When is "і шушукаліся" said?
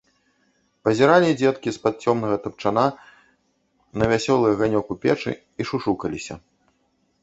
5.39-6.45